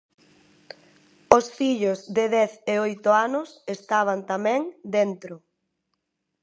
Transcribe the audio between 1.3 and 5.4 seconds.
Os fillos, de dez e oito anos, estaban tamén dentro.